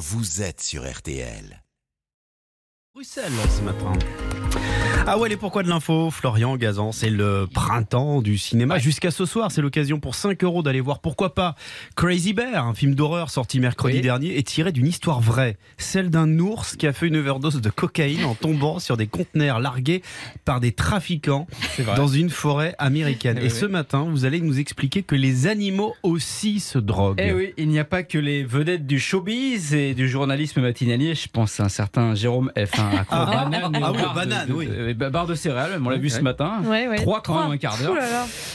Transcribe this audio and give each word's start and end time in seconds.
vous 0.00 0.40
êtes 0.40 0.62
sur 0.62 0.90
RTL. 0.90 1.62
Bruxelles 2.94 3.32
ce 3.54 3.60
matin. 3.60 3.92
Ah 5.06 5.18
ouais, 5.18 5.28
les 5.28 5.36
pourquoi 5.36 5.64
de 5.64 5.68
l'info, 5.68 6.10
Florian 6.12 6.56
Gazan, 6.56 6.92
c'est 6.92 7.10
le 7.10 7.48
printemps 7.52 8.22
du 8.22 8.38
cinéma. 8.38 8.78
Jusqu'à 8.78 9.10
ce 9.10 9.24
soir, 9.24 9.50
c'est 9.50 9.60
l'occasion 9.60 9.98
pour 9.98 10.14
5 10.14 10.44
euros 10.44 10.62
d'aller 10.62 10.80
voir 10.80 11.00
pourquoi 11.00 11.34
pas 11.34 11.56
Crazy 11.96 12.32
Bear, 12.32 12.64
un 12.68 12.74
film 12.74 12.94
d'horreur 12.94 13.28
sorti 13.28 13.58
mercredi 13.58 13.96
Oui. 13.96 14.02
dernier 14.02 14.38
et 14.38 14.42
tiré 14.44 14.70
d'une 14.70 14.86
histoire 14.86 15.20
vraie, 15.20 15.56
celle 15.78 16.10
d'un 16.10 16.38
ours 16.38 16.76
qui 16.76 16.86
a 16.86 16.92
fait 16.92 17.08
une 17.08 17.16
overdose 17.16 17.60
de 17.60 17.70
cocaïne 17.70 18.24
en 18.24 18.36
tombant 18.36 18.78
sur 18.78 18.96
des 18.96 19.08
conteneurs 19.08 19.58
largués 19.58 20.02
par 20.44 20.60
des 20.60 20.70
trafiquants 20.70 21.48
dans 21.96 22.06
une 22.06 22.30
forêt 22.30 22.76
américaine. 22.78 23.38
Eh 23.40 23.46
et 23.46 23.48
oui. 23.48 23.50
ce 23.50 23.66
matin, 23.66 24.06
vous 24.08 24.26
allez 24.26 24.40
nous 24.40 24.60
expliquer 24.60 25.02
que 25.02 25.16
les 25.16 25.48
animaux 25.48 25.94
aussi 26.04 26.60
se 26.60 26.78
droguent. 26.78 27.20
Eh 27.20 27.32
oui, 27.32 27.52
il 27.56 27.68
n'y 27.68 27.80
a 27.80 27.84
pas 27.84 28.04
que 28.04 28.18
les 28.18 28.44
vedettes 28.44 28.86
du 28.86 29.00
showbiz 29.00 29.74
et 29.74 29.94
du 29.94 30.08
journalisme 30.08 30.60
matinalier. 30.60 31.16
Je 31.16 31.26
pense 31.26 31.58
à 31.58 31.64
un 31.64 31.68
certain 31.68 32.14
Jérôme 32.14 32.52
F1 32.56 32.80
à 32.80 33.06
Ah, 33.10 33.26
banane 33.50 33.72
ah, 33.74 33.80
ah 33.82 33.90
aux 33.90 33.94
oui, 33.96 34.02
banane, 34.14 34.52
oui. 34.52 34.68
De- 34.94 35.04
de- 35.04 35.08
barres 35.10 35.26
de 35.26 35.34
céréales, 35.34 35.80
on 35.84 35.88
l'a 35.88 35.96
vu 35.96 36.10
ce 36.10 36.20
matin. 36.20 36.62
Ouais, 36.64 36.88
ouais. 36.88 36.96
Trois 36.96 37.22
quand 37.22 37.40
même, 37.42 37.50
un 37.52 37.56
quart 37.56 37.76
d'heure. 37.78 37.96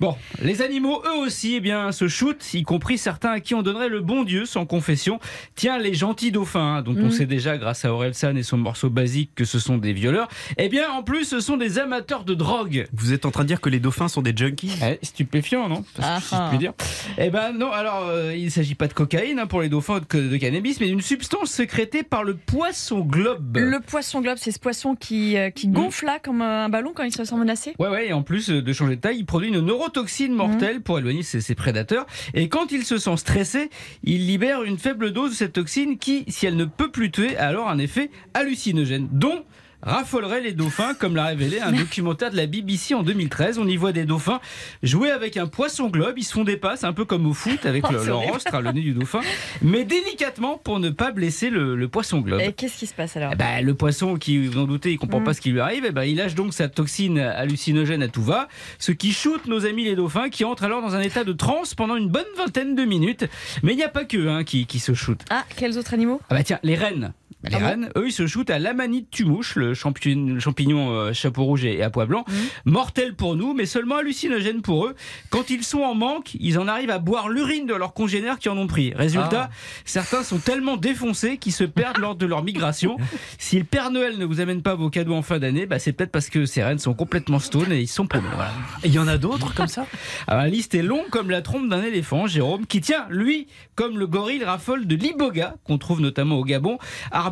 Bon, 0.00 0.16
les 0.42 0.62
animaux, 0.62 1.02
eux 1.06 1.18
aussi, 1.24 1.54
eh 1.56 1.60
bien, 1.60 1.92
se 1.92 2.08
shootent, 2.08 2.54
y 2.54 2.62
compris 2.62 2.98
certains 2.98 3.30
à 3.32 3.40
qui 3.40 3.54
on 3.54 3.62
donnerait 3.62 3.88
le 3.88 4.00
bon 4.00 4.24
Dieu 4.24 4.44
sans 4.46 4.66
confession. 4.66 5.18
Tiens, 5.54 5.78
les 5.78 5.94
gentils 5.94 6.32
dauphins, 6.32 6.76
hein, 6.76 6.82
dont 6.82 6.92
on 6.98 7.04
Mhm. 7.06 7.10
sait 7.10 7.26
déjà, 7.26 7.56
grâce 7.58 7.84
à 7.84 7.92
Orelsan 7.92 8.36
et 8.36 8.42
son 8.42 8.56
morceau 8.58 8.90
basique, 8.90 9.30
que 9.34 9.44
ce 9.44 9.58
sont 9.58 9.78
des 9.78 9.92
violeurs. 9.92 10.28
Eh 10.58 10.68
bien, 10.68 10.90
en 10.90 11.02
plus, 11.02 11.24
ce 11.24 11.40
sont 11.40 11.56
des 11.56 11.78
amateurs 11.78 12.24
de 12.24 12.34
drogue. 12.34 12.86
Vous 12.92 13.12
êtes 13.12 13.24
en 13.26 13.30
train 13.30 13.42
de 13.42 13.48
dire 13.48 13.60
que 13.60 13.68
les 13.70 13.80
dauphins 13.80 14.08
sont 14.08 14.22
des 14.22 14.34
junkies? 14.36 14.72
Eh, 14.82 14.98
stupéfiant, 15.04 15.68
non? 15.68 15.84
Parce 15.96 16.08
que, 16.08 16.14
Ah 16.16 16.20
si 16.20 16.28
je 16.34 16.40
ah. 16.40 16.46
puis 16.50 16.58
dire. 16.58 16.72
Eh 17.18 17.30
ben 17.30 17.52
non, 17.52 17.72
alors 17.72 18.06
euh, 18.08 18.34
il 18.36 18.44
ne 18.46 18.50
s'agit 18.50 18.74
pas 18.74 18.88
de 18.88 18.92
cocaïne 18.92 19.38
hein, 19.38 19.46
pour 19.46 19.60
les 19.62 19.68
dauphins 19.68 19.96
ou 19.96 20.00
de, 20.16 20.28
de 20.28 20.36
cannabis, 20.36 20.80
mais 20.80 20.86
d'une 20.88 21.00
substance 21.00 21.50
sécrétée 21.50 22.02
par 22.02 22.24
le 22.24 22.34
poisson 22.36 23.00
globe. 23.00 23.56
Le 23.56 23.80
poisson 23.80 24.20
globe, 24.20 24.36
c'est 24.40 24.50
ce 24.52 24.58
poisson 24.58 24.94
qui, 24.94 25.36
euh, 25.36 25.50
qui 25.50 25.68
gonfle 25.68 26.08
comme 26.18 26.42
un 26.42 26.68
ballon 26.68 26.92
quand 26.94 27.02
il 27.02 27.12
se 27.12 27.24
sent 27.24 27.36
menacé? 27.36 27.74
Ouais, 27.78 27.88
ouais, 27.88 28.08
et 28.08 28.12
en 28.12 28.22
plus 28.22 28.50
euh, 28.50 28.62
de 28.62 28.72
changer 28.72 28.96
de 28.96 29.00
taille, 29.00 29.18
il 29.18 29.26
produit 29.26 29.48
une 29.48 29.60
neurotoxine 29.60 30.32
mortelle 30.32 30.80
pour 30.80 30.98
éloigner 30.98 31.22
ses, 31.22 31.40
ses 31.40 31.54
prédateurs. 31.54 32.06
Et 32.34 32.48
quand 32.48 32.72
il 32.72 32.84
se 32.84 32.98
sent 32.98 33.16
stressé, 33.16 33.70
il 34.02 34.26
libère 34.26 34.62
une 34.62 34.78
faible 34.78 35.12
dose 35.12 35.30
de 35.30 35.36
cette 35.36 35.52
toxine 35.54 35.98
qui, 35.98 36.24
si 36.28 36.46
elle 36.46 36.56
ne 36.56 36.64
peut 36.64 36.90
plus 36.90 37.10
tuer, 37.10 37.36
a 37.36 37.48
alors 37.48 37.68
un 37.68 37.78
effet 37.78 38.10
hallucinogène, 38.34 39.08
dont 39.12 39.44
raffolerait 39.82 40.40
les 40.40 40.52
dauphins, 40.52 40.94
comme 40.94 41.14
l'a 41.16 41.26
révélé 41.26 41.60
un 41.60 41.72
documentaire 41.72 42.30
de 42.30 42.36
la 42.36 42.46
BBC 42.46 42.94
en 42.94 43.02
2013. 43.02 43.58
On 43.58 43.66
y 43.68 43.76
voit 43.76 43.92
des 43.92 44.04
dauphins 44.04 44.40
jouer 44.82 45.10
avec 45.10 45.36
un 45.36 45.46
poisson 45.46 45.88
globe. 45.88 46.14
Ils 46.16 46.24
se 46.24 46.32
font 46.32 46.44
des 46.44 46.56
passes, 46.56 46.84
un 46.84 46.92
peu 46.92 47.04
comme 47.04 47.26
au 47.26 47.34
foot, 47.34 47.64
avec 47.66 47.84
Oh, 47.88 47.92
le- 47.92 48.04
leur 48.04 48.18
rostre 48.20 48.54
à 48.54 48.60
le 48.60 48.72
nez 48.72 48.80
du 48.80 48.92
dauphin, 48.92 49.20
mais 49.62 49.84
délicatement 49.84 50.58
pour 50.58 50.80
ne 50.80 50.90
pas 50.90 51.12
blesser 51.12 51.50
le, 51.50 51.76
le 51.76 51.88
poisson 51.88 52.20
globe. 52.20 52.40
Et 52.40 52.52
qu'est-ce 52.52 52.78
qui 52.78 52.86
se 52.86 52.94
passe 52.94 53.16
alors 53.16 53.34
ben, 53.36 53.64
le 53.64 53.74
poisson 53.74 54.16
qui, 54.16 54.46
vous 54.46 54.58
en 54.58 54.64
doutez, 54.64 54.92
il 54.92 54.98
comprend 54.98 55.20
Mm. 55.20 55.24
pas 55.24 55.34
ce 55.34 55.40
qui 55.40 55.50
lui 55.50 55.60
arrive, 55.60 55.84
eh 55.86 55.92
ben, 55.92 56.04
il 56.04 56.16
lâche 56.16 56.34
donc 56.34 56.52
sa 56.52 56.68
toxine 56.68 57.18
hallucinogène 57.18 58.02
à 58.02 58.08
tout 58.08 58.22
va, 58.22 58.48
ce 58.78 58.92
qui 58.92 59.12
shoot 59.12 59.46
nos 59.46 59.64
amis 59.66 59.84
les 59.84 59.96
dauphins 59.96 60.28
qui 60.30 60.44
entrent 60.44 60.64
alors 60.64 60.82
dans 60.82 60.94
un 60.94 61.00
état 61.00 61.24
de 61.24 61.32
transe 61.32 61.74
pendant 61.74 61.96
une 61.96 62.08
bonne 62.08 62.24
vingtaine 62.36 62.74
de 62.74 62.84
minutes. 62.84 63.24
Mais 63.62 63.72
il 63.72 63.76
n'y 63.76 63.82
a 63.84 63.88
pas 63.88 64.04
que 64.04 64.28
hein, 64.28 64.44
qui, 64.44 64.66
qui 64.66 64.78
se 64.78 64.94
shootent. 64.94 65.24
Ah, 65.30 65.44
quels 65.56 65.78
autres 65.78 65.94
animaux? 65.94 66.20
Ah 66.30 66.34
bah 66.34 66.42
tiens, 66.42 66.58
les 66.62 66.74
rennes. 66.74 67.12
Les 67.48 67.56
Ah 67.56 67.58
bon 67.58 67.66
rennes, 67.66 67.90
eux, 67.96 68.06
ils 68.06 68.12
se 68.12 68.26
shootent 68.26 68.50
à 68.50 68.58
l'amanite 68.58 69.10
tumouche, 69.10 69.56
le 69.56 69.74
champignon, 69.74 70.34
le 70.34 70.40
champignon 70.40 70.90
euh, 70.90 71.12
chapeau 71.12 71.44
rouge 71.44 71.64
et, 71.64 71.78
et 71.78 71.82
à 71.82 71.90
pois 71.90 72.06
blanc. 72.06 72.24
Mhm. 72.28 72.34
Mortel 72.72 73.14
pour 73.14 73.36
nous, 73.36 73.54
mais 73.54 73.66
seulement 73.66 73.96
hallucinogène 73.96 74.62
pour 74.62 74.86
eux. 74.86 74.94
Quand 75.30 75.50
ils 75.50 75.64
sont 75.64 75.80
en 75.80 75.94
manque, 75.94 76.34
ils 76.40 76.58
en 76.58 76.68
arrivent 76.68 76.90
à 76.90 76.98
boire 76.98 77.28
l'urine 77.28 77.66
de 77.66 77.74
leurs 77.74 77.94
congénères 77.94 78.38
qui 78.38 78.48
en 78.48 78.56
ont 78.58 78.66
pris. 78.66 78.92
Résultat, 78.94 79.50
certains 79.84 80.22
sont 80.22 80.38
tellement 80.38 80.76
défoncés 80.76 81.38
qu'ils 81.38 81.52
se 81.52 81.64
perdent 81.64 81.98
lors 81.98 82.14
de 82.16 82.26
leur 82.26 82.42
migration. 82.42 82.96
Si 83.38 83.58
le 83.58 83.64
Père 83.64 83.90
Noël 83.90 84.18
ne 84.18 84.24
vous 84.24 84.40
amène 84.40 84.62
pas 84.62 84.74
vos 84.74 84.90
cadeaux 84.90 85.14
en 85.14 85.22
fin 85.22 85.38
d'année, 85.38 85.66
bah, 85.66 85.78
c'est 85.78 85.92
peut-être 85.92 86.10
parce 86.10 86.30
que 86.30 86.46
ces 86.46 86.62
rennes 86.62 86.78
sont 86.78 86.94
complètement 86.94 87.38
stone 87.38 87.70
et 87.70 87.80
ils 87.80 87.88
sont 87.88 88.06
paumés. 88.06 88.28
Voilà. 88.34 88.52
Il 88.84 88.92
y 88.92 88.98
en 88.98 89.06
a 89.08 89.18
d'autres 89.18 89.54
comme 89.54 89.68
ça? 89.68 89.86
Alors, 90.26 90.42
la 90.44 90.48
liste 90.48 90.74
est 90.74 90.82
longue 90.82 91.08
comme 91.10 91.30
la 91.30 91.42
trompe 91.42 91.68
d'un 91.68 91.82
éléphant, 91.82 92.26
Jérôme, 92.26 92.66
qui 92.66 92.80
tient, 92.80 93.06
lui, 93.10 93.46
comme 93.74 93.98
le 93.98 94.06
gorille, 94.06 94.42
raffole 94.42 94.86
de 94.86 94.96
l'iboga, 94.96 95.56
qu'on 95.64 95.78
trouve 95.78 96.00
notamment 96.00 96.36
au 96.38 96.44
Gabon, 96.44 96.78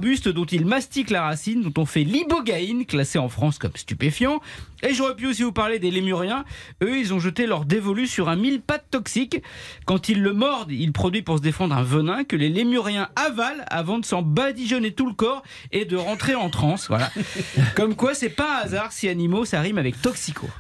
arbuste 0.04 0.28
dont 0.28 0.44
il 0.44 0.66
mastique 0.66 1.09
la 1.09 1.22
racine, 1.22 1.62
dont 1.62 1.81
on 1.81 1.87
fait 1.87 2.04
l'ibogaïne, 2.04 2.84
classé 2.84 3.19
en 3.19 3.31
France 3.31 3.56
comme 3.56 3.75
stupéfiant. 3.75 4.42
Et 4.82 4.92
j'aurais 4.92 5.16
pu 5.16 5.26
aussi 5.26 5.44
vous 5.44 5.53
parler 5.53 5.78
des 5.78 5.91
lémuriens. 5.91 6.44
Eux, 6.82 6.98
ils 6.98 7.15
ont 7.15 7.19
jeté 7.19 7.47
leur 7.47 7.65
dévolu 7.65 8.06
sur 8.06 8.28
un 8.28 8.37
mille 8.37 8.60
pattes 8.60 8.84
toxique. 8.91 9.42
Quand 9.87 10.10
ils 10.10 10.20
le 10.20 10.34
mordent, 10.34 10.72
il 10.72 10.92
produit 10.92 11.22
pour 11.22 11.38
se 11.38 11.42
défendre 11.42 11.75
un 11.75 11.82
venin 11.82 12.25
que 12.25 12.37
les 12.37 12.50
lémuriens 12.50 13.09
avalent 13.16 13.65
avant 13.69 13.98
de 13.98 14.04
s'en 14.04 14.20
badigeonner 14.20 14.92
tout 14.92 15.06
le 15.06 15.15
corps 15.15 15.42
et 15.72 15.87
de 15.87 15.97
rentrer 15.97 16.34
en 16.34 16.50
transe. 16.50 16.88
Voilà. 16.88 17.10
comme 17.75 17.97
quoi, 17.97 18.12
c'est 18.12 18.28
pas 18.28 18.60
un 18.60 18.65
hasard 18.66 18.92
si 18.92 19.09
animaux, 19.09 19.47
ça 19.47 19.62
rime 19.62 19.78
avec 19.78 20.03
toxico. 20.03 20.50